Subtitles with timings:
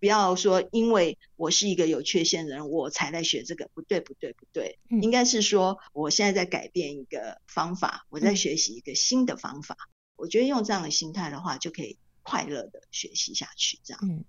[0.00, 4.80] 不要说因为我是一个有缺陷的人，我才来学这个，不对，不对，不对。
[4.88, 9.76] 嗯、应该是说，我现在在改变一个方法，我在学习一个新的方法。
[9.78, 13.78] 嗯、我觉得用这样的心态的话，就可以快乐的学习下去。
[13.84, 14.00] 这样。
[14.02, 14.24] 嗯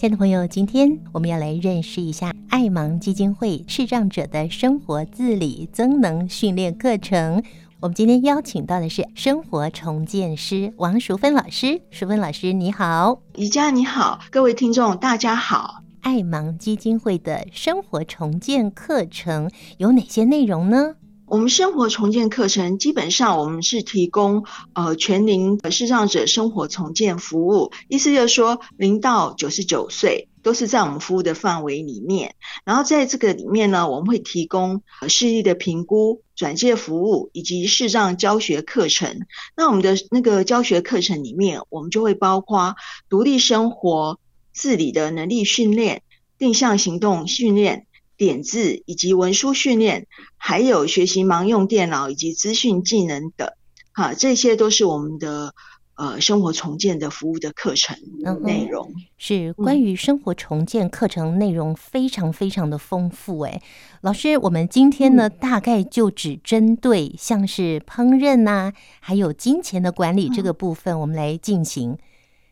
[0.00, 7.42] 亲爱的朋友，今天我们要来认识一下爱盲基金会视障者的生活自理增能训练课程。
[7.80, 11.82] 我们今天邀请到的是生活重建师王淑芬老师。
[11.90, 13.20] 淑芬老师，你好。
[13.34, 15.82] 宜家你好，各位听众大家好。
[16.00, 20.94] 爱盲基金会的生活重建课程有哪些内容呢？
[21.30, 32.34] 我们生活重建课程基本上我们是提供呃全龄视障者生活重建服务，意思就是说零到九十九岁都是在我们服务的范围里面。
[32.64, 39.20] 然后在这个里面呢，我们会提供视力的评估、转介服务以及视障教学课程。
[39.56, 42.74] 那我们的那个教学课程里面，我们就会包括
[43.08, 44.18] 独立生活
[44.52, 46.02] 自理的能力训练、
[46.38, 47.86] 定向行动训练。
[48.20, 53.50] 点字以及文书训练，还有学习盲用电脑以及资讯技能等，
[53.94, 55.54] 哈，这些都是我们的
[55.94, 57.96] 呃生活重建的服务的课程
[58.42, 58.90] 内容。
[58.90, 63.62] 嗯、是关于生活重建课程内容非常非常的丰富诶，
[64.02, 71.92] 老师，我们今天呢、嗯、大概就只针对像是烹饪呐、啊，还有金钱的管理这个部分，我们来进行。
[71.92, 71.98] 嗯、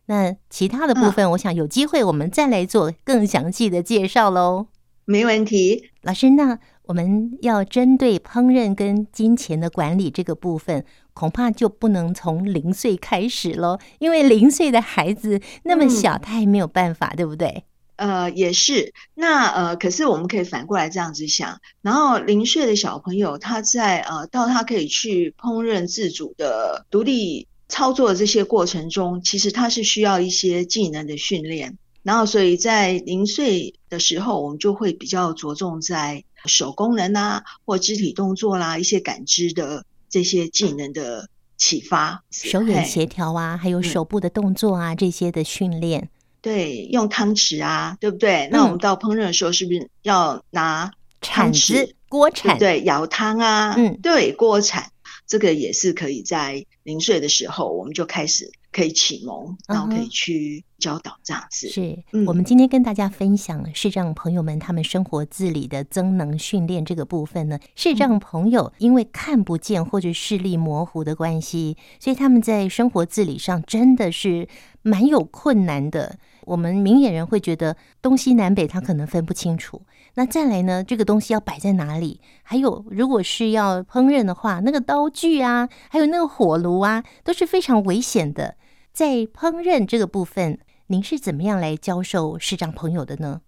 [0.07, 4.69] 那其他的部分，我想有机会我们再来做更详细的介绍喽。
[5.11, 17.65] 没问题，老师，那我们要针对烹饪跟金钱的管理这个部分，恐怕就不能从零岁开始喽，因为零岁的孩子那么小，他还没有办法，嗯、对不对？
[17.97, 18.93] 呃，也是。
[19.15, 31.79] 那呃，可是我们可以反过来这样子想，然后零岁的小朋友，他在呃到他可以去烹饪自主的独立操作的这些过程中，其实他是需要一些技能的训练。
[32.09, 46.09] 然后，所以在零岁的时候，我们就会比较着重在手功能啊，或肢体动作啦、啊，一些感知的这些技能的启发，手眼协调啊，还有手部的动作啊，嗯、这些的训练。
[46.41, 48.47] 对，用汤匙啊，对不对？
[48.47, 50.91] 嗯、那我们到烹饪的时候，是不是要拿
[51.21, 52.57] 铲子、锅铲？
[52.59, 54.91] 对，舀汤啊，嗯，对，锅铲，
[55.27, 58.51] 这个也是可以在零岁的时候，我们就开始。
[58.79, 61.69] 可以启蒙，然后可以去教导这样子。
[61.69, 67.59] 是，嗯、我们今天跟大家分享视障朋友们他们生活自理的增能训练这个部分呢。
[67.75, 74.47] 视障朋友因为看不见或者视力模糊的关系，所以他们在生活自理上真的是
[74.83, 76.17] 蛮有困难的。
[76.43, 79.83] 我们明眼人会觉得东西南北他可能分不清楚。
[80.15, 82.21] 那再来呢，这个东西要摆在哪里？
[82.43, 88.55] 还有，如果是要烹饪的话，那个刀具啊，还有那个火炉啊，都是非常危险的。
[88.99, 93.43] 在烹饪这个部分，您是怎么样来教授视障朋友的呢？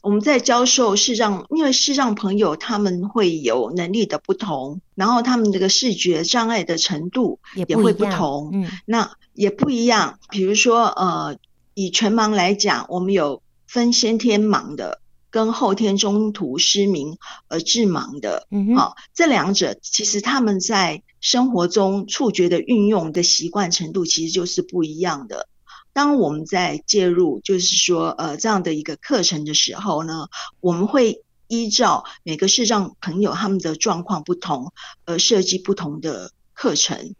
[0.00, 8.48] 我们在教授视障，因为视障朋友他们会有能力的不同，然后他们这个视觉障碍的程度也会不同。
[8.54, 10.18] 嗯，那也不一样。
[10.30, 11.36] 比如说，呃，
[11.74, 15.02] 以全盲来讲，我们有分先天盲的。
[15.30, 17.18] 跟后天中途失明
[17.48, 25.48] 而致盲的，嗯哼，好，这两者其实他们在生活中触觉的运用的习惯程度其实就是不一样的。
[25.92, 30.28] 当我们在介入，就是说，呃，这样的一个课程的时候呢，
[30.60, 34.72] 我们会依照每个视障朋友他们的状况不同
[35.04, 37.14] 而设计不同的课程。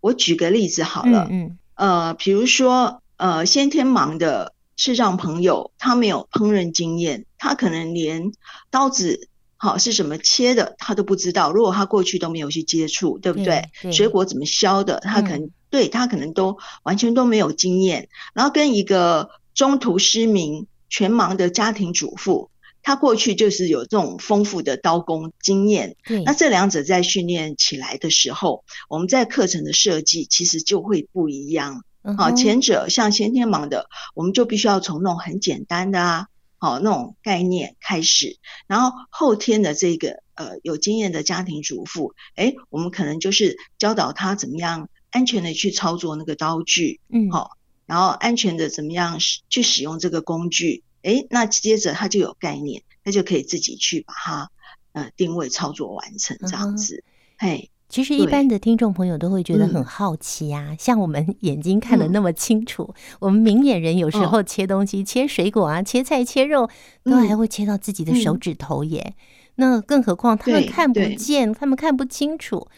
[0.00, 4.54] 我举个例子好了，嗯，嗯，呃，比如说，呃，先天盲的。
[4.80, 8.32] 视障朋友，他没有烹饪经验，他可能连
[8.70, 11.52] 刀子好是怎么切的，他都不知道。
[11.52, 13.68] 如果他过去都没有去接触，对不对？
[13.82, 18.08] 对，水果怎么削的，他可能、嗯、对他可能都完全都没有经验。
[18.32, 22.50] 然后跟一个中途失明、全盲的家庭主妇，
[22.82, 25.96] 他过去就是有这种丰富的刀工经验。
[26.24, 31.84] 那这两者在训练起来的时候，我们在课程的设计其实就会不一样。
[32.16, 49.18] 好，前者像先天盲的，我们就必须要从那种很简单的啊，好那种概念开始，然后后天的这个呃有经验的家庭主妇，哎，我们可能就是教导他怎么样安全的去操作那个刀具，嗯，好，然后安全的怎么样
[49.50, 54.50] 去使用这个工具，哎，那接着他就有概念，他就可以自己去把它
[54.92, 57.04] 呃定位操作完成这样子，
[57.36, 57.70] 嘿。
[57.90, 66.70] 其实一般的听众朋友都会觉得很好奇啊，嗯、像我们 眼睛看的那么清楚，嗯、我们明眼人有时候切东西、哦、切水果啊、切菜、切肉，
[67.04, 69.04] 都还会切到自己的手指头耶。
[69.08, 69.14] 嗯、
[69.56, 72.68] 那更何况他们看不见，他们看不清楚，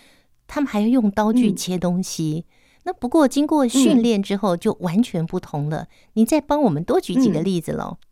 [0.49, 2.47] 他们还要用刀具切东西。
[2.47, 5.89] 嗯、那不过经过训练之后，就完全不同了。
[6.15, 8.07] 你、嗯、再帮我们多举几个例子喽、嗯。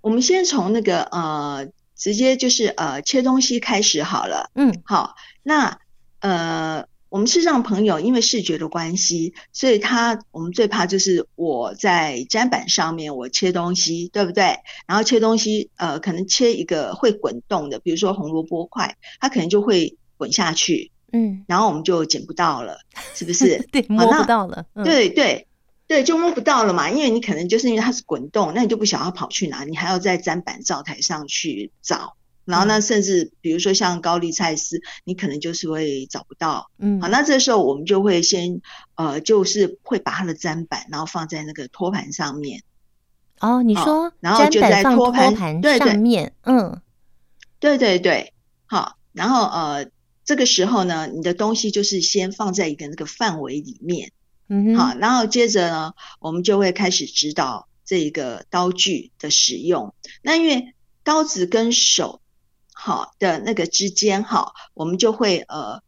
[0.00, 4.50] 我们先从那个呃，直接就是呃，切东西开始好了。
[4.54, 5.78] 嗯，好，那
[6.20, 6.84] 呃。
[7.10, 14.60] 我们视障朋友因为视觉的关系，所以他我们最怕就是我在砧板上面我切东西，对不对？
[14.86, 22.78] 然后切东西，呃，可能切一个会滚动的，比如说红萝卜块，它可能就会滚下去，嗯，然后我们就捡不到了，
[23.16, 23.58] 是不是？
[23.72, 24.66] 对，摸不到了。
[24.74, 25.48] 嗯、对对
[25.88, 32.14] 对，就摸不到了嘛，因为你可能就是因为它是滚动，那你就不晓得它跑去哪，你还要在砧板灶台上去找。
[32.50, 36.70] 然后呢，甚至比如说像高丽菜丝，你可能就是会找不到。
[36.78, 38.60] 嗯，好，那这时候我们就会先
[38.96, 42.62] 呃，就是会把它的砧板，然后放在那个托盘上面。
[43.38, 45.34] 哦，你说，然后就在托盘
[45.78, 46.82] 上面，嗯，
[47.58, 48.34] 对对对，
[48.66, 49.86] 好，然后呃，
[50.24, 54.12] 这个时候呢，你的东西就是先放在一个那个范围里面，
[54.48, 59.94] 嗯，好，然后接着呢，我们就会开始指导这一个刀具的使用。
[60.20, 60.74] 那因为
[61.04, 62.19] 刀子跟手。
[62.82, 65.82] 好的那个之间哈，我们就会呃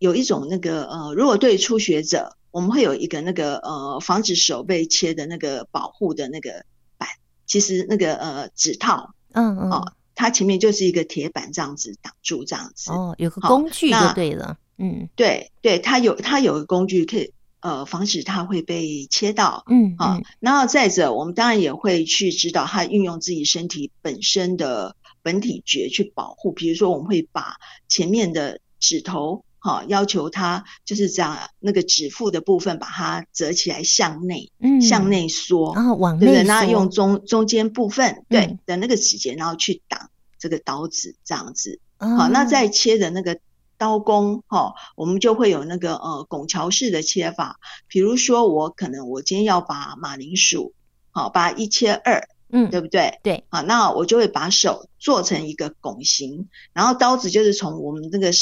[0.00, 6.64] 有一种那个呃，如果对初学者，我们会有一个那个呃防止手被切的那个保护的那个
[6.98, 7.08] 板，
[7.46, 12.90] 其实那个呃指套，嗯嗯，哦，它前面就是一个铁板这样子挡住这样子。
[12.90, 24.96] 哦，有个工具就对了，嗯，对对，它有它有个工具可以呃防止它会被切到，嗯，好，然后再者，我们当然也会去指导他运用自己身体本身的。
[25.26, 27.56] 本体觉去保护，比如说我们会把
[27.88, 42.44] 前面的指头，哈，要求它就是这样，那个指腹的部分把它折起来向内，嗯，向内缩，然后往内缩，对，然后用中中间部分，对的那个指节，然后去挡这个刀子，这样子，好，那。
[42.44, 43.40] 再切的那个
[43.76, 47.58] 刀工，哈，我们就会有那个呃拱桥式的切法，
[47.88, 50.72] 比如说我可能我今天要把马铃薯，
[51.10, 52.28] 好，把一切二。
[52.56, 53.18] 嗯，对不对？
[53.22, 58.32] 对，好，那我就会把手做成一个拱形，然后刀子就是从我们那个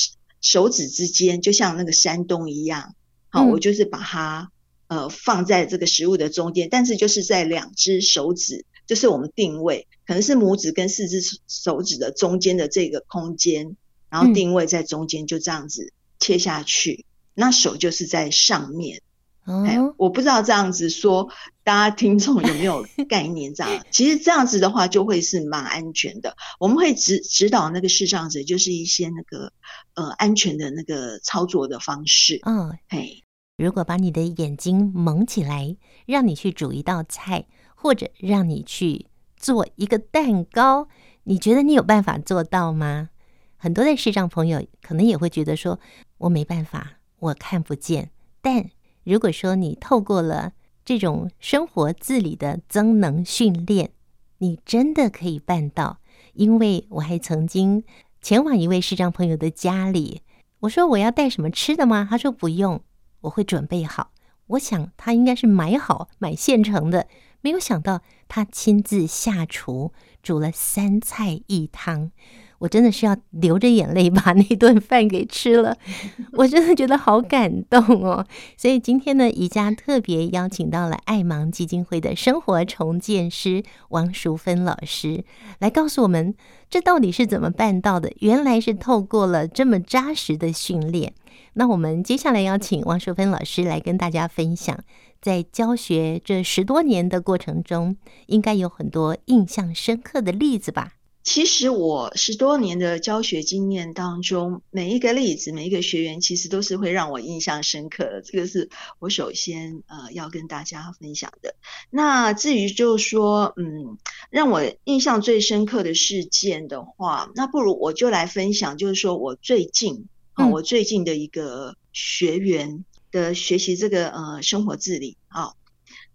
[0.40, 2.94] 手指之间，就像那个山洞一样，
[3.28, 4.52] 好，嗯、我就是把它
[4.87, 13.76] 呃放在这个食物的中间，但是就是在两只手指，就是我们定位，可能是拇指跟四只手指的中间的这个空间，
[14.08, 19.02] 然后定位在中间，就这样子切下去，嗯、那手就是在上面。
[19.46, 21.29] 哎，我不知道这样子说，
[21.62, 23.52] 大家听众有没有 概念？
[23.55, 26.35] 这样，其实这样子的话就会是蛮安全的。
[26.58, 29.52] 我们会指指导那个视障者，就是一些那个
[29.94, 32.41] 呃安全的那个操作的方式。
[32.46, 33.23] 嗯，嘿，
[33.58, 35.76] 如果把你的眼睛蒙起来，
[36.06, 37.44] 让你去煮一道菜，
[37.75, 40.88] 或者让你去做一个蛋糕，
[41.25, 43.11] 你觉得你有办法做到吗？
[43.58, 45.79] 很多的视障朋友可能也会觉得说，
[46.17, 48.70] 我没办法，我看不见，但。
[49.05, 50.53] 如果说你透过了
[50.85, 53.91] 这种生活自理的增能训练，
[54.39, 55.99] 你真的可以办到。
[56.33, 57.85] 因为我还曾经
[58.21, 60.23] 前往一位视障朋友的家里，
[60.61, 62.06] 我说我要带什么吃的吗？
[62.11, 62.83] 他说不用，
[63.21, 64.11] 我会准备好。
[64.49, 67.07] 我想他应该是买好买现成的，
[67.41, 69.93] 没有想到他亲自下厨
[70.23, 72.11] 煮了三菜一汤。
[72.59, 75.76] 我真的是要流着眼泪把那顿饭给吃了，
[76.33, 78.26] 我真的觉得好感动哦。
[78.57, 85.25] 所以今天呢，宜家特别邀请到了爱盲基金会的生活重建师王淑芬老师
[85.59, 86.35] 来告诉我们，
[86.71, 88.12] 这到底是怎么办到的？
[88.21, 91.12] 原来是透过了这么扎实的训练。
[91.55, 94.78] 那我们接下来邀请王淑芬老师来跟大家分享，
[95.21, 100.93] 在教学这十多年的过程中，应该有很多印象深刻的例子吧？
[101.25, 108.23] 其实我十多年的教学经验当中，每一个例子，每一个学员，其实都是会让我印象深刻的。
[108.23, 111.57] 这个是我首先呃要跟大家分享的。
[111.88, 113.97] 那至于就是说，嗯，
[114.28, 125.54] 让我印象最深刻的事件的话，那不如我就来分享，就是说我最近啊、嗯，我最近的一个学员的学习这个呃生活自理啊，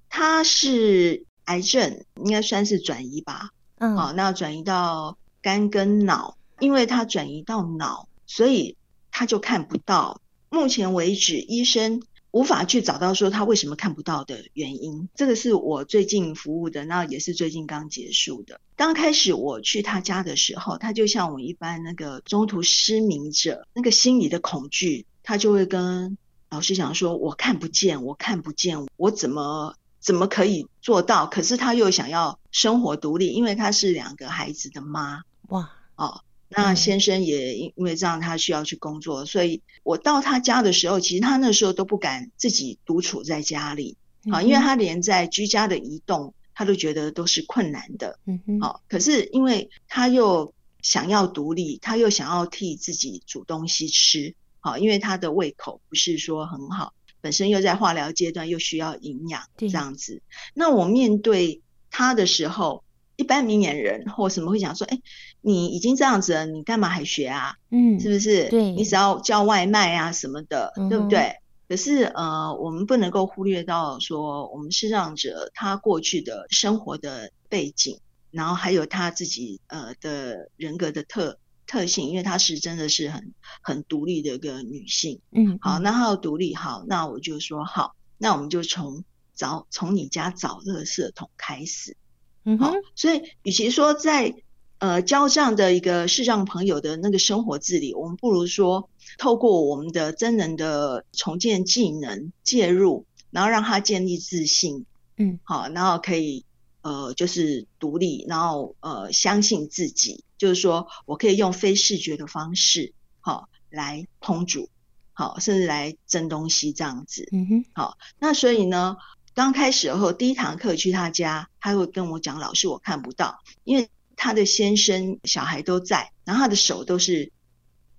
[0.08, 3.50] 他是癌症，应该算是转移吧。
[3.80, 8.76] 嗯，好，那转移到肝跟脑，因为他转移到脑，所以
[9.10, 10.22] 他就看不到。
[10.50, 15.08] 目前为止，医生无法去找到说他为什么看不到的原因。
[15.16, 18.60] 这个是我最近服务的，那也是最近刚结束的。
[18.76, 26.18] 刚开始我去他家的时候，他就像我一般那个中途失明者，那个心里的恐惧，他就会跟
[26.50, 31.28] 老师讲说：“我看不见，我看不见，我怎么？”怎么可以做到？
[31.28, 35.24] 可是他又想要生活独立，因为他是两个孩子的妈。
[35.50, 43.98] 哇，哦，那先生也因为这样，他需要去工作，所以我到他家的时候，其实他那时候都不敢自己独处在家里
[44.32, 48.20] 啊，因为他连在居家的移动，他都觉得都是困难的。
[48.26, 60.22] 嗯哼，好，可是因为他又想要独立，他又想要替自己煮东西吃，好，因为他的胃口不是说很好，本身又在化疗阶段，又需要营养，这样子。
[60.54, 62.84] 那我面对他的时候。
[63.16, 65.04] 一般明眼人或什么会想说，哎、欸，
[65.42, 67.54] 你已经这样子了，你干嘛还学啊？
[67.70, 68.48] 嗯，是不是？
[68.48, 71.36] 对，你只要叫外卖啊什么的，嗯、对不对？
[71.68, 78.00] 可是呃，我们不能够忽略到说，我们视障者他过去的生活的背景，
[78.32, 81.38] 然后还有他自己呃的人格的特
[81.70, 85.22] 特性，因为她是真的是很很独立的一个女性。
[85.32, 89.04] 嗯，好，那她要独立，好，那我就说好，那我们就从
[89.36, 91.96] 找从你家找垃圾桶开始。
[92.44, 94.34] 嗯，好，所以与其说在
[94.80, 104.86] 呃交这样的一个视障朋友的那个生活自理，我们不如说透过我们的真人的重建技能介入，然后让他建立自信，
[105.18, 106.46] 嗯，好，然后可以
[106.82, 114.70] 呃就是独立，然后呃相信自己，就是说我可以用非视觉的方式，好来烹煮，
[115.14, 118.98] 好甚至来蒸东西这样子，嗯哼，好，那所以呢。
[119.36, 127.32] 刚开始后，第一堂课去他家，他会跟我讲：“老师，我看不到，因为他的先生、小孩都在，然后他的手都是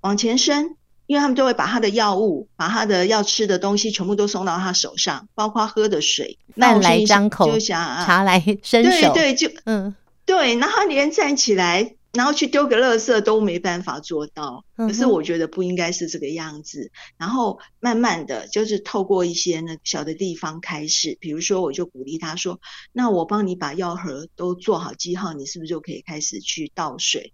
[0.03, 0.77] 往前伸，
[1.11, 9.93] 因为他们都会把他的药物、把他的要吃的东西全部都送到他手上，包括喝的水，饭来张口，就想啊，茶来伸手，对对，就嗯，
[10.25, 16.91] 对，然后连站起来。”然后去丢个垃圾都没办法做到，可是我觉得不应该是这个样子。
[17.17, 22.61] 然后慢慢的就是透过一些那小的地方开始，比如说我就鼓励他说
[22.93, 27.33] ：“那我帮你把药盒都做好记号，你是不是就可以开始去倒水？”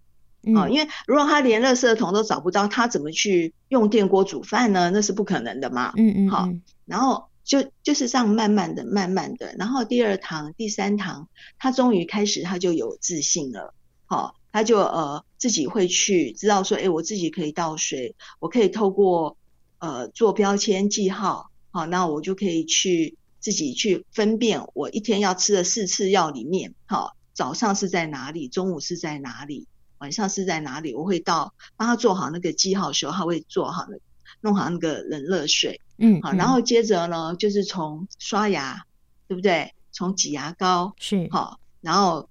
[0.55, 4.91] 啊，因为如果他连垃圾桶都找不到，他怎么去用电锅煮饭呢？
[4.93, 5.93] 那是不可能的嘛。
[5.97, 6.29] 嗯嗯。
[6.29, 6.49] 好，
[6.85, 11.27] 然后就就是这样慢慢的、慢慢的，然后第二堂、第三堂，
[11.57, 13.73] 他终于开始他就有自信了。
[14.05, 14.35] 好。
[14.49, 19.37] 他就呃自己会去知道说，哎，我自己可以倒水，我可以透过
[19.77, 29.67] 呃做标签记号，好，那我就可以去自己去分辨我一天要吃的四次药里面，好，早上是在哪里，中午是在哪里，
[29.99, 33.97] 晚上是在哪里，我会到帮他做好那个记号的时候，他会做好那
[34.41, 38.85] 弄好那个冷热水，嗯，好，然后接着呢就是从刷牙，
[39.27, 39.73] 对不对？
[39.91, 42.29] 从挤牙膏是好，然后。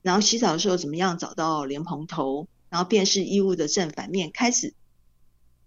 [0.00, 4.72] 然后洗澡的时候怎么样找到莲蓬头，然后辨识衣物的正反面，开始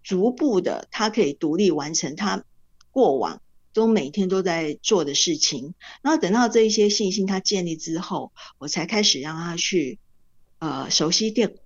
[0.02, 2.42] 逐步的，他可以独立完成他
[2.90, 3.40] 过往
[3.72, 5.74] 都每天都在做的事情。
[6.00, 10.00] 然后等到这一些信心他建立之后，我才开始让他去
[10.62, 11.56] 呃熟悉电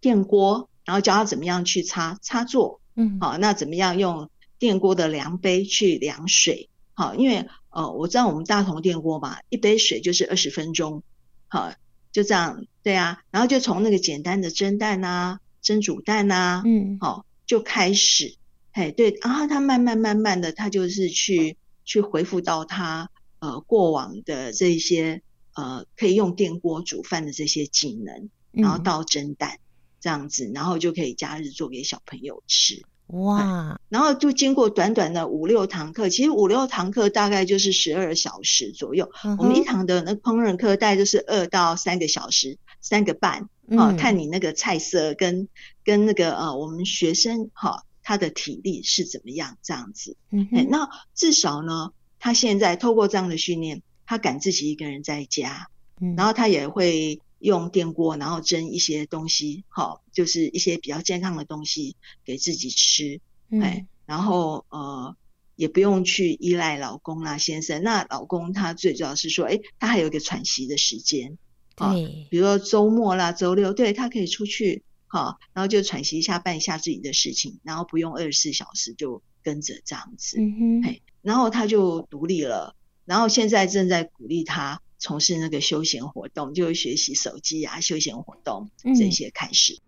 [0.00, 11.02] 电锅，然后教他怎么样去插插座，嗯，好，那怎么样用电锅的量杯去量水，好，因为呃我知道我们大同电锅嘛，一杯水就是二十分钟，
[11.48, 11.72] 好。
[12.14, 18.36] 就这样，对啊，然后就从那个简单的蒸蛋啊、蒸煮蛋啊，嗯，好、哦，就开始，
[18.70, 23.10] 哎，对，然后他慢慢慢慢的，他就是去去回复到他
[23.40, 25.22] 呃过往的这些
[25.54, 29.60] 呃可以用电锅煮饭的这些技能，然后到蒸蛋、嗯、
[30.00, 32.82] 这样子，然后就可以假日做给小朋友吃。
[33.08, 39.10] 哇，然后就经过短短的五六堂课，其实五六堂课大概就是十二小时左右。
[39.24, 45.48] 嗯、我们一堂的那烹饪课大概就是二到三个小时，三个半啊，看你那个菜色跟
[45.84, 50.16] 跟那个呃我们学生哈他的体力是怎么样这样子。
[50.30, 55.68] 嗯，那至少呢，他现在透过这样的训练，他敢自己一个人在家，
[56.00, 57.20] 嗯，然后他也会。
[57.40, 61.94] 用电锅，然后蒸一些东西，好，就是一些比较健康的东西
[62.24, 63.20] 给自己吃，
[63.60, 65.14] 哎、嗯，然后呃，
[65.54, 67.82] 也不用去依赖老公啦、先生。
[67.82, 71.36] 那老公他最主要是说，哎，他还有一个喘息的时间，
[71.76, 84.80] 对，比如说周末啦、周六，对，他可以出去，好，然后就喘息一下，办一下自己的事情，然后不用二十四小时就跟着这样子，嗯哼，哎，然后他就独立了，然后现在正在鼓励他。
[84.96, 89.78] 从事那个休闲活动，就是学习手机啊，休闲活动这些开始。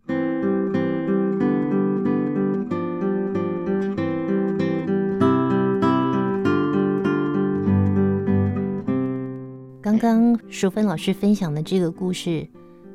[9.81, 12.47] 刚刚淑芬老师分享的这个故事，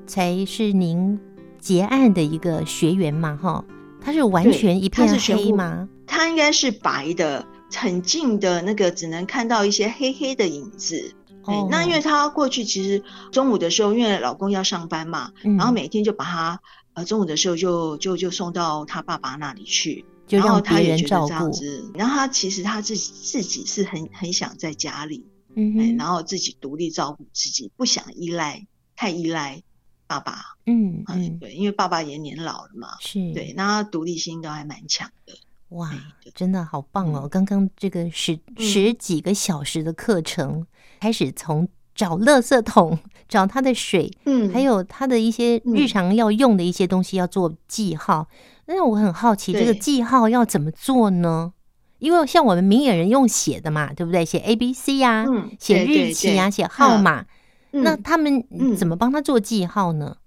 [0.06, 1.20] 才是您
[1.58, 3.36] 结案的一个学员嘛？
[3.42, 3.66] 哈，
[4.00, 5.90] 他是完全一片黑吗？
[6.06, 11.16] 他应该是白的，很近的那个，只能看到一些黑黑的影子。
[11.44, 16.62] 哦，那因为他过去其实中午的时候，因为老公要上班嘛，嗯、然后每天就把他
[16.94, 25.25] 呃中午的时候就就就送到他爸爸那里去，然后他也觉得这样子，然后他其实他自己自己是很很想在家里，
[25.56, 29.63] 嗯、哎，然后自己独立照顾自己，不想依赖太依赖
[30.06, 31.04] 爸爸，嗯。
[31.08, 33.34] 嗯，嗯，对，因为爸爸也年老了嘛，是。
[33.34, 35.34] 对，那他独立性都还蛮强的。
[35.72, 35.90] 哇，
[36.36, 37.22] 真的好棒哦！
[37.24, 40.68] 嗯、刚刚这个十十几个小时的课程，嗯、
[41.00, 43.00] 开始从找垃圾桶、
[43.30, 48.28] 找他的水，嗯，还有他的一些日常要用的一些东西要做记号。
[48.66, 51.54] 那、嗯、我很好奇，这个记号要怎么做呢？
[52.00, 54.25] 因为像我们明眼人用写的嘛，对不对？
[54.25, 55.25] 写 A B C 呀、
[55.58, 57.25] 写日期啊，写号码。
[57.72, 58.44] 嗯、那他们
[58.75, 60.18] 怎么帮他做记号呢？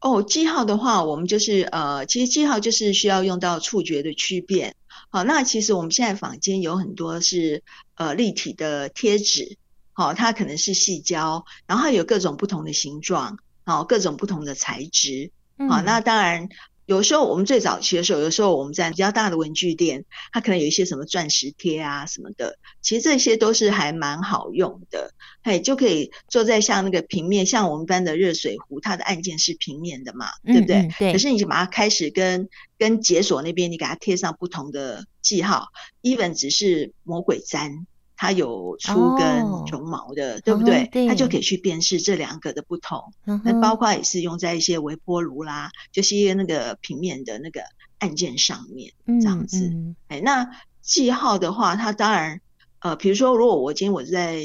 [0.00, 4.74] 哦，记号的话，我们就是呃，其实记号就是需要用到触觉的区辨。
[5.10, 7.62] 好，那其实我们现在坊间有很多是
[7.96, 9.58] 呃立体的贴纸，
[9.92, 15.30] 好，它可能是细胶，然后有各种不同的形状，好，各种不同的材质。
[15.68, 16.48] 好，那当然。
[16.90, 30.76] 有时候我们最早期的时候，有时候我们在比较大的文具店，它可能有一些什么钻石贴啊什么的，其实这些都是还蛮好用的，嘿，就可以坐在像那个平面，像我们班的热水壶，它的按键是平面的嘛，嗯、对不对？
[30.78, 31.12] 嗯、对。
[31.12, 35.68] 可是你就把它开始跟跟解锁那边，你给它贴上不同的记号
[36.02, 37.84] ，even 只是魔鬼毡。
[38.22, 40.90] 它有粗跟绒毛的，哦、对不对？
[40.92, 43.14] 它、哦、就可以去辨识这两个的不同。
[43.24, 47.62] 那、嗯、包括也是用在一些微波炉啦，就是一些那个平面的那个
[47.98, 49.72] 按键上面，这样子。
[50.08, 50.50] 哎、那
[50.82, 52.42] 记号的话，它当然，
[52.80, 54.42] 呃，比如说，如果我今天我在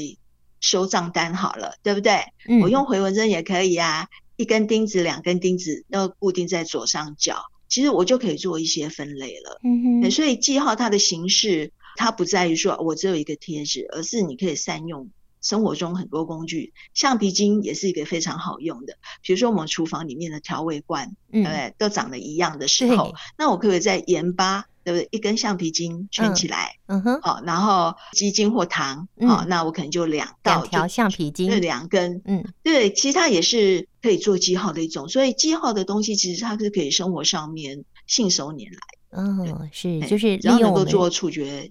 [0.58, 2.20] 收账单好了，对不对？
[2.48, 7.36] 嗯、我用回纹针也可以啊，一根钉子、两根钉子，那固定在左上角，
[7.68, 9.60] 其实我就可以做一些分类了。
[9.62, 10.10] 嗯哼。
[10.10, 11.72] 所以记号它的形式。
[11.96, 15.10] 它不在于说我只有一个贴纸，而是你可以善用
[15.40, 16.72] 生活中很多工具。
[16.92, 21.74] 橡皮筋也是一个非常好用的，比如说我们厨房里面的调味罐，嗯、对不对？
[21.78, 25.08] 都长得一样的时候，那我可不可以在盐巴，对不对？
[25.12, 35.08] 一根橡皮筋圈起来，嗯哼，好，然后鸡精或糖，好、嗯，那我可能就两道两条橡皮筋，对，两根，嗯，对，其实它也是可以做记号的一种。
[35.08, 38.78] 所以记号的东西其实它是可以生活上面信手拈来。
[39.10, 41.70] 嗯，是，就是只要能够做触觉。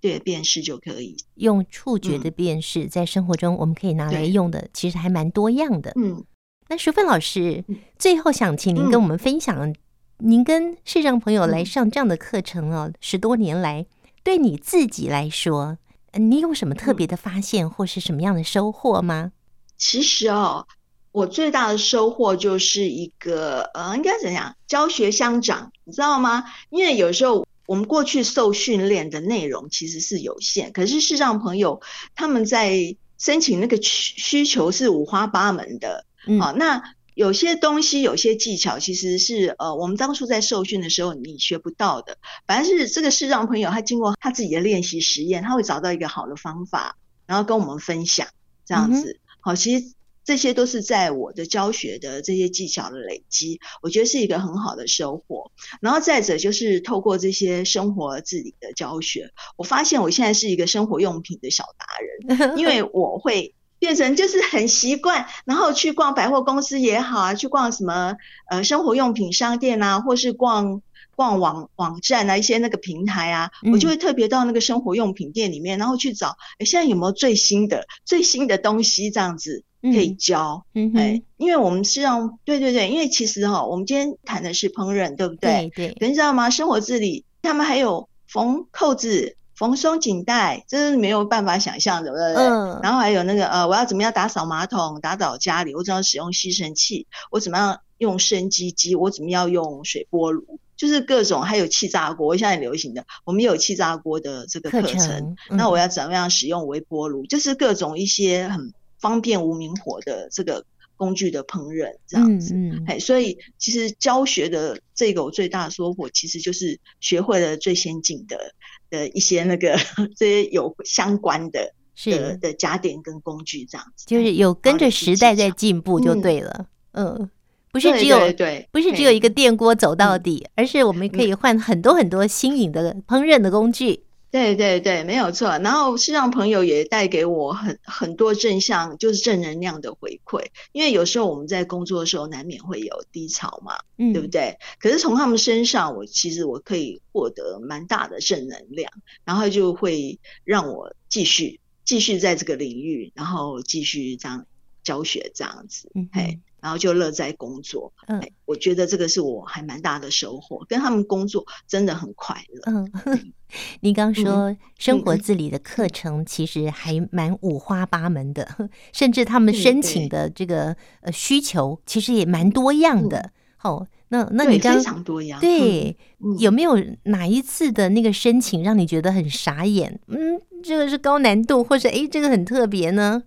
[0.00, 5.92] 对，辨识就可以用触觉的辨识，嗯、在生活中我们可以拿来用的，其实还蛮多样的。
[5.96, 6.24] 嗯，
[6.68, 9.74] 那淑芬老师、嗯、最后想请您跟我们分享，嗯、
[10.18, 13.86] 您跟视障朋友来上这样的课程哦，嗯、十多年来，
[14.22, 15.78] 对你自己来说，
[16.12, 19.32] 你有什么特别的发现，或是什么样的收获吗？
[19.76, 20.66] 其实哦，
[21.10, 26.44] 我最大的收获就是一个呃，应该怎样，教学相长，你知道吗？
[26.70, 27.44] 因为有时候。
[27.66, 31.80] 我们过去受训练的内容其实是有限，可是视障朋友
[32.14, 36.04] 他们在申请那个需求是五花八门的。
[36.26, 42.18] 嗯，好，那有些东西、有些技巧其实是呃，我们当初在受训的时候你学不到的。
[42.46, 48.28] 反正是这个视障朋友他经过他自己的练习实验，他会找到一个好的方法，然后跟我们分享
[48.64, 49.12] 这样子。
[49.12, 49.92] 嗯、好，其实。
[50.26, 55.52] 这些都是在我的教学的这些技巧的累积，我觉得是一个很好的收获。
[55.80, 68.16] 然后再者就是透过这些生活自理的教学，我发现我现在是一个生活用品的小达人，因为 我会变成就是很习惯，然后去逛百货公司也好啊，去逛什么
[68.50, 70.82] 呃生活用品商店啊，或是逛
[71.14, 79.62] 逛网网站啊，一些那个平台啊，我就会特别到那个生活用品店里面，然后去找，诶现在有没有最新的最新的东西这样子。
[79.92, 85.70] 可以教，嗯，哎，因为我们是让，对对对，因为其实哈、哦，我们今天谈的是烹饪，对不对？
[85.74, 86.50] 对你知道吗？
[86.50, 92.44] 生活自理，他们还有缝扣子、缝松紧带，这是没有办法想象的，对不对？
[92.46, 92.80] 嗯。
[92.82, 95.74] 然后还有那个呃，我要怎么样打扫马桶、打扫家里？
[95.74, 97.06] 我怎么样使用吸尘器？
[97.30, 98.94] 我怎么样用生鸡机？
[98.94, 100.58] 我怎么样用水波炉？
[100.76, 104.92] 就是各种，还有气炸锅，现在流行的，我们有气炸锅的这个课程。
[104.92, 107.24] 课程嗯、那我要怎么样使用微波炉？
[107.26, 108.72] 就是各种一些很。
[108.98, 110.64] 方便无明火的这个
[110.96, 118.54] 工具的烹饪这样子，嗯，哎、嗯，所以其实教学的这个我最大的收获，其实就是学会了最先进的
[118.88, 119.76] 的一些那个
[120.16, 122.10] 这些有相关的是。
[122.10, 127.30] 的的家电跟工具这样子，就是有跟着时代在进步就对了，嗯，嗯，
[127.72, 134.00] 不是只有对，不是只有一个电锅走到底，嗯、而是我们可以换很多很多新颖的烹饪的工具。
[134.30, 135.48] 对对对，没有错。
[135.58, 140.46] 然后视障朋友也带给我很很多正向，就是正能量的回馈。
[140.72, 144.58] 因为有时候我们在工作的时候难免会有低潮嘛，嗯，对不对？
[144.78, 148.92] 可是从他们身上，我其实我可以获得蛮大的正能量，
[149.24, 154.46] 然后就会让我继续继续在这个领域，然后继续这样
[154.82, 156.40] 教学这样子，嗯，嘿。
[156.66, 157.92] 然后就乐在工作。
[158.08, 162.60] 嗯，我觉得这个是我还蛮大的收获，跟他们工作真的很快乐。
[162.66, 163.32] 嗯，
[163.82, 173.30] 您刚说生活自理的课程其实还蛮五花八门的，嗯、甚至他们申请的这个呃需求其实也蛮多样的。
[173.56, 175.38] 好、嗯，那那你刚非常多样。
[175.38, 180.00] 对、嗯，有没有哪一次的那个申请让你觉得很傻眼？
[180.08, 183.22] 嗯，这个是高难度，或者哎，这个很特别呢？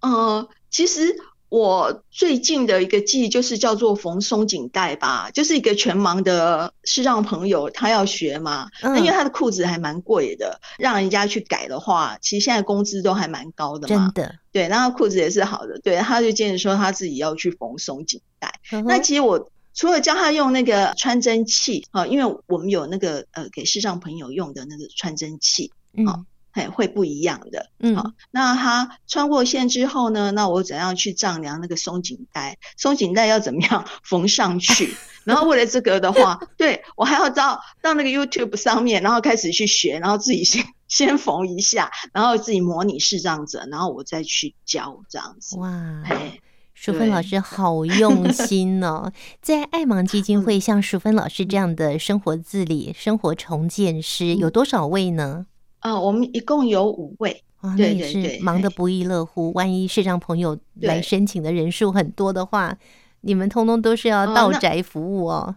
[0.00, 1.14] 呃，其实
[1.52, 14.10] 我最近的一个记忆就是叫做缝松紧带吧，就是一个全盲的视障朋友，他要学嘛，因为他的裤子还蛮贵的，让人家去改的话，其实现在工资都还蛮高的嘛。
[14.14, 18.54] 真的，对，那裤子也是好的，对，他就建议说他自己要去缝松紧带。
[18.86, 26.24] 那其实我除了教他用那个穿针器啊，因为我们有那个呃给视障朋友用的那个穿针器，嗯。
[26.52, 27.70] 嘿，会不一样的。
[27.78, 30.30] 嗯，好，那他穿过线之后呢？
[30.32, 32.58] 那我怎样去丈量那个松紧带？
[32.76, 34.94] 松紧带要怎么样 缝上去？
[35.24, 45.56] 然后为了这个的话，对，我还要到到那个 YouTube 上面，然后开始去学，然后自己先先缝一下，然后自己模拟试这样子，然后我再去教这样子。
[45.58, 46.40] 哇，嘿，
[46.74, 49.12] 淑芬老师好用心哦！
[49.40, 55.46] 在爱盲基金会，像淑芬老师这样的生活自理、生活重建师有多少位呢？
[55.82, 59.52] 啊、呃，我们一共有五位，啊，那也是忙得不亦乐乎。
[59.52, 62.78] 万一视障朋友来申请的人数很多的话，
[63.20, 65.56] 你们通通都是要到宅服务哦。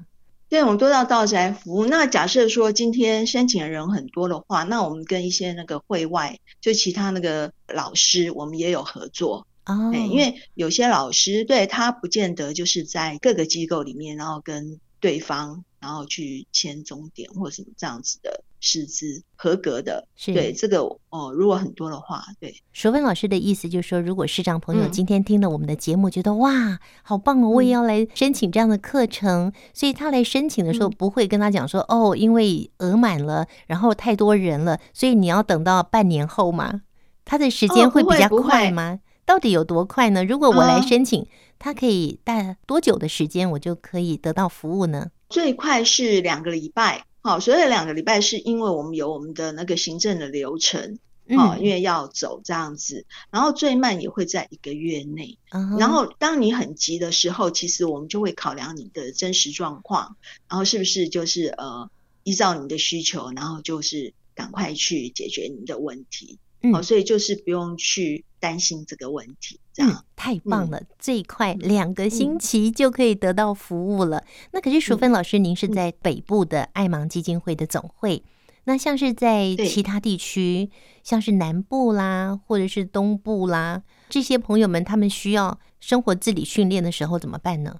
[0.49, 1.85] 对，我们都要到宅服务。
[1.85, 9.91] 那假设说今天申请的人很多的话，那我们跟一些那个会外，就其他那个老师，我们也有合作哦。
[9.93, 15.63] 因为有些老师对他不见得就是在各个机构里面，然后跟对方。
[15.81, 21.31] 然后去签终点或什么这样子的师资合格的，是对这个哦。
[21.31, 22.51] 如果很多的话，对。
[22.73, 36.81] 淑芬老师的意思就是说，如果市长朋友今天听了我们的节目，觉得、嗯、哇，好棒哦，我也要来申请这样的课程，嗯、所以他来申请的时候不会跟他讲说、嗯、哦，因为额满了，然后太多人了，所以你要等到半年后嘛。
[37.23, 38.99] 他的时间会比较快吗？
[38.99, 40.25] 哦、到底有多快呢？
[40.25, 41.27] 如果我来申请，
[41.59, 45.11] 他可以带多久的时间，我就可以得到服务呢？
[45.29, 61.89] 最快是两个礼拜，好，所以两个礼拜是因为我们有我们的那个行政的流程，啊、嗯，因为要走这样子，然后最慢也会在一个月内，嗯、然后当你很急的时候，其实我们就会考量你的真实状况，然后是不是就是呃
[62.21, 66.37] 依照你的需求，然后就是赶快去解决你的问题。
[66.73, 74.17] 哦，所以就是不用去担心这个问题，这样、嗯、太棒了，最快两个星期就可以得到服务了。
[74.17, 78.23] 嗯、那可是淑芬老师，您是在北部的爱盲基金会的总会，
[78.63, 80.71] 那像是在其他地区，
[81.03, 87.77] 像是南部啦，或者是东部啦，这些朋友们他们需要生活自理训练的时候怎么办呢？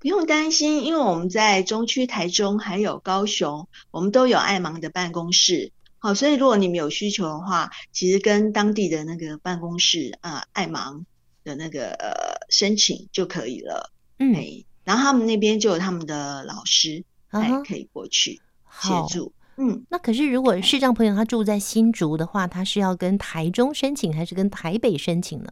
[0.00, 5.72] 不用担心，因为我们在中区、台中还有高雄，我们都有爱盲的办公室。
[6.00, 11.02] 好，所以如果你们有需求的话，其实跟当地的那个办公室啊，爱盲
[11.42, 13.90] 的那个呃申请就可以了。
[14.20, 14.32] 嗯，
[14.84, 18.40] 然后他们那边就有他们的老师，哎、uh-huh，可以过去
[18.80, 19.32] 协助。
[19.56, 25.50] 嗯，那可是如果视障朋友他住在新竹的话，他是要跟台中申请还是跟台北申请呢？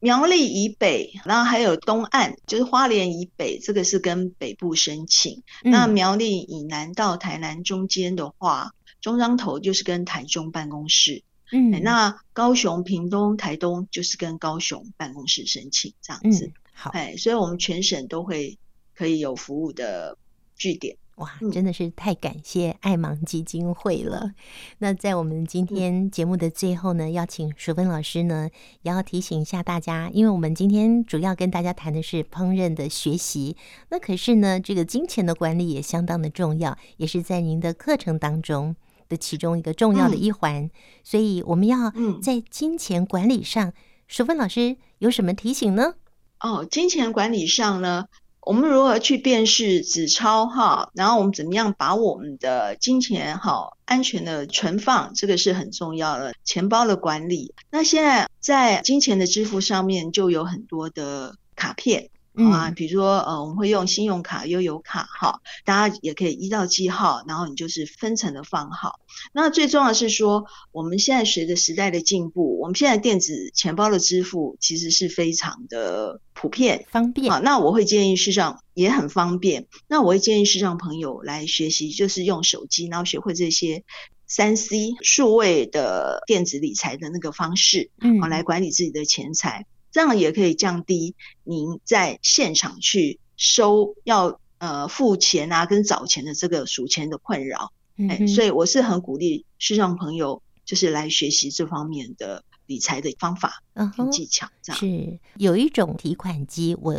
[0.00, 5.42] 苗栗以北，然后还有东岸，就是花莲以北，这个是跟北部申请。
[5.64, 8.72] 嗯、那苗栗以南到台南中间的话。
[9.02, 18.56] 中彰投就是跟台中办公室，嗯，那高雄、屏东、台东就是跟高雄办公室申请这样子，嗯、好，哎，所以我们全省都会
[18.94, 20.16] 可以有服务的
[20.54, 24.20] 据点，哇，真的是太感谢爱芒基金会了。
[24.22, 24.34] 嗯、
[24.78, 28.48] 那在我们今天节目的最后呢，要请淑芬老师呢，
[28.82, 33.56] 也要提醒一下大家，因为我们今天主要跟大家谈的是烹饪的学习，
[33.90, 38.76] 那可是呢，这个金钱的管理也相当的重要，也是在您的课程当中。
[39.12, 40.70] 的其中一个重要的一环，嗯，
[41.04, 43.74] 所以我们要在金钱管理上，嗯，
[44.08, 45.94] 淑芬老师有什么提醒呢？
[46.40, 48.06] 哦，金钱管理上呢，
[48.40, 50.90] 我们如何去辨识纸钞哈？
[50.94, 56.34] 然后我们怎么样把我们的金钱哈安全的存放，这个是很重要的。
[56.42, 62.08] 钱包的管理，那现在在金钱的支付上面就有很多的卡片。
[62.34, 69.00] 嗯、啊，比如说，呃，我们会用信用卡、悠游卡，哈，大家也可以依照记号，然后你就是分层的放好。
[69.32, 77.30] 那最重要的是说，我们现在随着时代的进步，我们现在电子钱包的支付其实是非常的普遍、方便。
[77.30, 79.66] 好，那我会建议视障也很方便。
[79.86, 83.84] 那我会建议视障朋友来学习，就是用手机，然后学会这些
[84.26, 89.66] 三 C 数位的电子理财的那个方式，嗯，好，来管理自己的钱财。
[89.92, 97.72] 这样也可以降低您在现场去收要呃付钱啊跟找钱的这个数钱的困扰。
[97.98, 103.62] 嗯、哎，所以我是很鼓励视障朋友就是来学习这方面的理财的方法
[103.96, 104.48] 跟技巧。
[104.62, 106.96] 这样、uh-huh, 是有一种提款机，我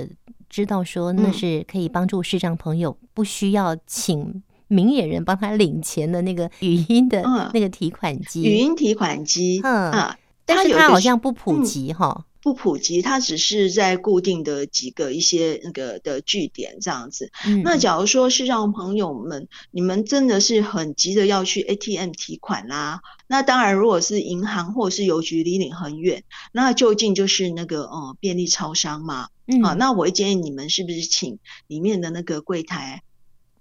[0.49, 12.25] 知道说那是可以帮助视障朋友不需要请明眼人帮他领钱的那个语音的那个提款机，嗯、语音提款机，嗯，啊、但是它好像不普及哈。
[12.43, 17.32] 不普及，它只是在固定的几个一些那个的据点这样子。
[17.45, 29.29] 嗯、那假如说是让朋友们，你们真的是很急着要去 ATM 提款啦、啊，那当然如果是银行或者是邮局离你很远，那就近就是那个呃便利超商嘛。
[29.47, 33.03] 嗯，啊，那我会建议你们是不是请里面的那个柜台，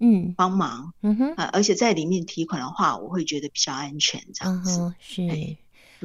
[0.01, 0.93] 嗯，帮忙。
[1.03, 4.81] 嗯哼，啊，而且在里面提款的话，我会觉得比较安全这样子。
[4.81, 5.57] 嗯、是。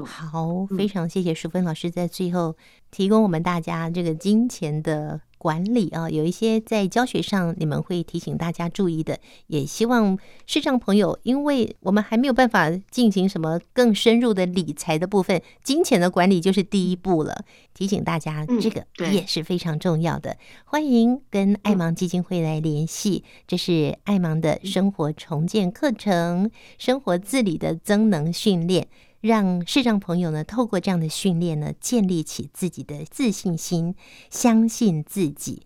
[0.04, 2.56] 哎好，非常谢谢淑芬老师在最后
[2.92, 20.36] 提供我们大家这个金钱的管理啊，有一些在教学上你们会提醒大家注意的，也希望视障朋友，因为我们还没有办法进行什么更深入的理财的部分，金钱的管理就是第一步了，提醒大家这个也是非常重要的。
[20.66, 28.90] 欢迎跟爱盲基金会来联系，这是爱盲的生活重建课程，生活自理的增能训练。
[29.20, 33.96] 让视障朋友呢，透过这样的训练呢，建立起自己的自信心，
[34.30, 35.62] 相信自己，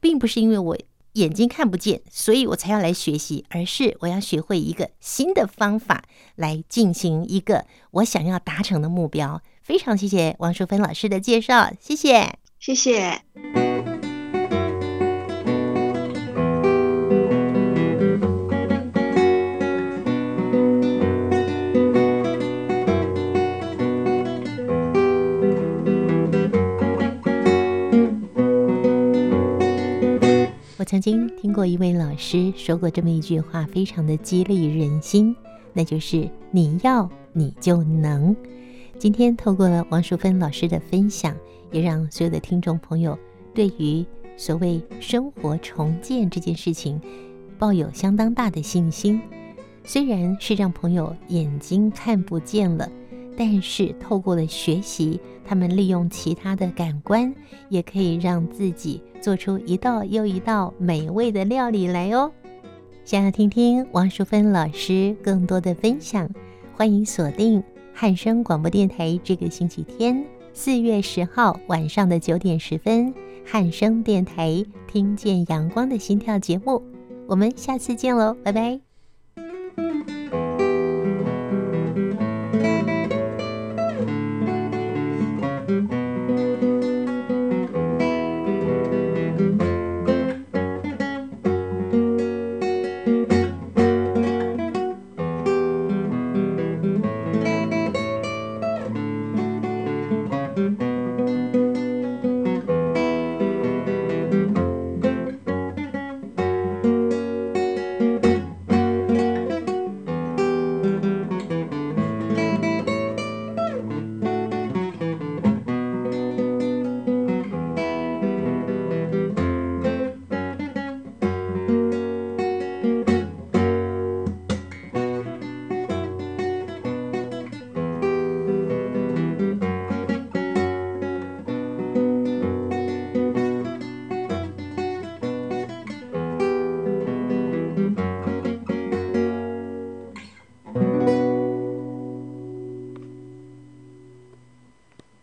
[0.00, 0.78] 并不是因为我
[1.14, 9.40] 眼睛看不见，所以我才要来学习，而是我要学会一个新的方法来进行一个我想要达成的目标。
[9.62, 13.63] 非常谢谢王淑芬老师的介绍，谢谢，谢谢。
[30.84, 35.34] 我曾经听过一位老师说过这么一句话，非常的激励人心，
[35.72, 38.36] 那就是“你要，你就能”。
[39.00, 41.34] 今天透过了王淑芬老师的分享，
[41.72, 43.18] 也让所有的听众朋友
[43.54, 44.04] 对于
[44.36, 47.00] 所谓生活重建这件事情
[47.58, 49.18] 抱有相当大的信心。
[49.84, 52.86] 虽然是让朋友眼睛看不见了。
[53.36, 57.34] 但是透过了学习，他们利用其他的感官，
[57.68, 62.30] 也可以让自己做出一道又一道美味的料理来哦。
[63.04, 66.28] 想要听听王淑芬老师更多的分享，
[66.74, 73.12] 欢迎锁定汉声广播电台这个星期天四月十号晚上的九点十分，
[73.44, 76.82] 汉声电台听见阳光的心跳节目。
[77.26, 78.80] 我们下次见喽，拜拜。